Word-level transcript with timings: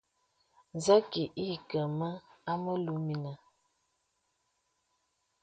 Zə 0.83 0.95
kì 1.11 1.23
ìkɛ̂ 1.49 1.83
mə 1.97 2.09
a 2.49 2.53
mèlù 2.63 2.93
mìnə̀. 3.05 3.37